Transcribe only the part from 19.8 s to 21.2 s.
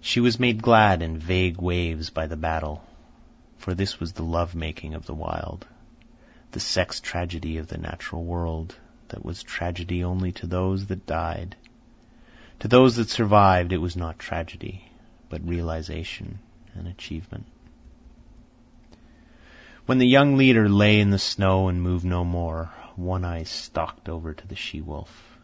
When the young leader lay in the